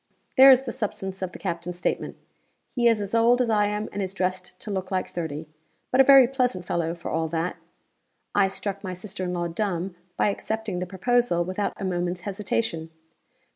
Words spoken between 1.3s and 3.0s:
the captain's statement. He is